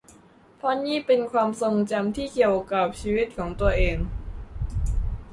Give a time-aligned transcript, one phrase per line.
[0.57, 3.97] เพราะนี่เป็นความทรงจำที่เกี่ยวกับชีวิตของตัวเอง